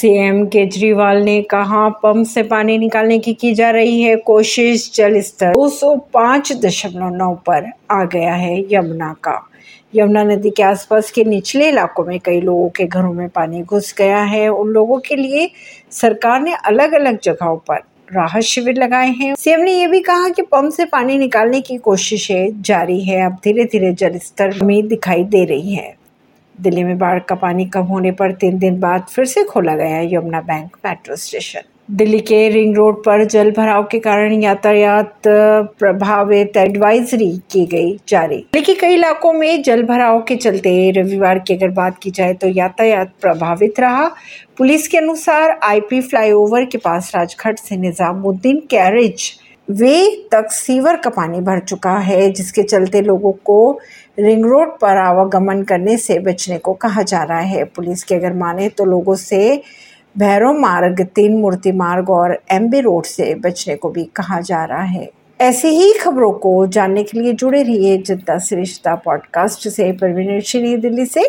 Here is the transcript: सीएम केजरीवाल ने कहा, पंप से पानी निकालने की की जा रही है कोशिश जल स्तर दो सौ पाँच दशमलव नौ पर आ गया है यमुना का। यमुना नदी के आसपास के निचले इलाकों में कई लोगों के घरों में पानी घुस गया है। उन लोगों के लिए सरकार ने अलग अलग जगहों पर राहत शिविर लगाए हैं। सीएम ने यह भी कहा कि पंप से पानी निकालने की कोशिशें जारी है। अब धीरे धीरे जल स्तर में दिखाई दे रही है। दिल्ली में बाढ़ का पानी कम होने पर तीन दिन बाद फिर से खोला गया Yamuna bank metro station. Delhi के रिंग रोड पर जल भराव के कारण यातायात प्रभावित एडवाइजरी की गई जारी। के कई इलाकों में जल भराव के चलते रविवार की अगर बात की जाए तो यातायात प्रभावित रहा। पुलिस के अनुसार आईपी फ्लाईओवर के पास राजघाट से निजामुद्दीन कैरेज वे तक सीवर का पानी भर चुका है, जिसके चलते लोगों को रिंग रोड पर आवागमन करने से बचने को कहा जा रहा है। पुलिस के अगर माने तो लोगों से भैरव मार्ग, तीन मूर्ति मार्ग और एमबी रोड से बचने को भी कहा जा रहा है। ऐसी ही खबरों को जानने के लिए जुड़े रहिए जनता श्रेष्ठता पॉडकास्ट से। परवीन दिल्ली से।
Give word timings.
सीएम 0.00 0.46
केजरीवाल 0.46 1.16
ने 1.16 1.42
कहा, 1.42 1.88
पंप 1.88 2.26
से 2.26 2.42
पानी 2.42 2.78
निकालने 2.78 3.18
की 3.18 3.32
की 3.34 3.52
जा 3.54 3.70
रही 3.70 4.02
है 4.02 4.16
कोशिश 4.16 4.90
जल 4.94 5.20
स्तर 5.20 5.52
दो 5.52 5.68
सौ 5.68 5.96
पाँच 5.96 6.52
दशमलव 6.52 7.16
नौ 7.16 7.34
पर 7.34 7.66
आ 7.90 8.04
गया 8.04 8.34
है 8.34 8.64
यमुना 8.72 9.12
का। 9.12 9.48
यमुना 9.94 10.24
नदी 10.24 10.50
के 10.50 10.62
आसपास 10.62 11.10
के 11.10 11.24
निचले 11.24 11.68
इलाकों 11.68 12.04
में 12.04 12.18
कई 12.20 12.40
लोगों 12.40 12.68
के 12.68 12.84
घरों 12.84 13.12
में 13.12 13.28
पानी 13.28 13.62
घुस 13.62 13.94
गया 13.98 14.22
है। 14.22 14.48
उन 14.48 14.68
लोगों 14.68 14.98
के 14.98 15.16
लिए 15.16 15.50
सरकार 15.90 16.40
ने 16.40 16.54
अलग 16.54 16.92
अलग 16.92 17.20
जगहों 17.22 17.56
पर 17.56 17.82
राहत 18.14 18.42
शिविर 18.42 18.82
लगाए 18.82 19.10
हैं। 19.10 19.34
सीएम 19.34 19.60
ने 19.60 19.72
यह 19.72 19.88
भी 19.88 20.00
कहा 20.00 20.28
कि 20.28 20.42
पंप 20.42 20.72
से 20.72 20.84
पानी 20.84 21.18
निकालने 21.18 21.60
की 21.60 21.76
कोशिशें 21.76 22.62
जारी 22.62 23.00
है। 23.00 23.26
अब 23.26 23.38
धीरे 23.44 23.64
धीरे 23.64 23.92
जल 23.92 24.18
स्तर 24.18 24.58
में 24.62 24.88
दिखाई 24.88 25.24
दे 25.24 25.44
रही 25.44 25.74
है। 25.74 25.99
दिल्ली 26.62 26.84
में 26.84 26.98
बाढ़ 26.98 27.18
का 27.18 27.34
पानी 27.34 27.64
कम 27.64 27.82
होने 27.82 28.10
पर 28.12 28.32
तीन 28.32 28.58
दिन 28.58 28.78
बाद 28.80 29.06
फिर 29.10 29.24
से 29.24 29.44
खोला 29.44 29.76
गया 29.76 30.00
Yamuna 30.12 30.40
bank 30.40 30.76
metro 30.86 31.16
station. 31.16 31.60
Delhi 31.90 32.18
के 32.20 32.48
रिंग 32.48 32.76
रोड 32.76 33.02
पर 33.04 33.24
जल 33.24 33.50
भराव 33.50 33.84
के 33.84 33.98
कारण 33.98 34.32
यातायात 34.32 35.22
प्रभावित 35.26 36.56
एडवाइजरी 36.56 37.30
की 37.50 37.64
गई 37.66 37.96
जारी। 38.08 38.38
के 38.56 38.74
कई 38.74 38.94
इलाकों 38.94 39.32
में 39.32 39.62
जल 39.62 39.82
भराव 39.82 40.20
के 40.20 40.36
चलते 40.36 40.90
रविवार 40.90 41.38
की 41.38 41.54
अगर 41.54 41.68
बात 41.70 41.98
की 41.98 42.10
जाए 42.10 42.34
तो 42.34 42.48
यातायात 42.48 43.12
प्रभावित 43.20 43.80
रहा। 43.80 44.08
पुलिस 44.58 44.88
के 44.88 44.98
अनुसार 44.98 45.58
आईपी 45.62 46.00
फ्लाईओवर 46.00 46.64
के 46.64 46.78
पास 46.78 47.12
राजघाट 47.16 47.58
से 47.58 47.76
निजामुद्दीन 47.76 48.62
कैरेज 48.70 49.30
वे 49.70 50.28
तक 50.32 50.48
सीवर 50.50 50.96
का 50.96 51.10
पानी 51.10 51.40
भर 51.40 51.58
चुका 51.58 51.98
है, 51.98 52.30
जिसके 52.30 52.62
चलते 52.62 53.00
लोगों 53.00 53.32
को 53.32 53.78
रिंग 54.18 54.44
रोड 54.44 54.78
पर 54.78 54.96
आवागमन 54.96 55.62
करने 55.62 55.96
से 55.96 56.18
बचने 56.18 56.58
को 56.58 56.72
कहा 56.72 57.02
जा 57.02 57.22
रहा 57.22 57.40
है। 57.40 57.64
पुलिस 57.64 58.04
के 58.04 58.14
अगर 58.14 58.32
माने 58.32 58.68
तो 58.68 58.84
लोगों 58.84 59.14
से 59.14 59.62
भैरव 60.18 60.52
मार्ग, 60.52 61.00
तीन 61.14 61.40
मूर्ति 61.40 61.72
मार्ग 61.72 62.10
और 62.10 62.42
एमबी 62.50 62.80
रोड 62.80 63.04
से 63.04 63.34
बचने 63.34 63.76
को 63.76 63.90
भी 63.90 64.04
कहा 64.04 64.40
जा 64.40 64.64
रहा 64.64 64.82
है। 64.82 65.10
ऐसी 65.40 65.68
ही 65.68 65.92
खबरों 65.92 66.32
को 66.32 66.66
जानने 66.66 67.02
के 67.02 67.20
लिए 67.20 67.32
जुड़े 67.32 67.62
रहिए 67.62 67.98
जनता 67.98 68.38
श्रेष्ठता 68.38 68.94
पॉडकास्ट 68.94 69.68
से। 69.68 69.92
परवीन 69.92 70.80
दिल्ली 70.80 71.06
से। 71.06 71.18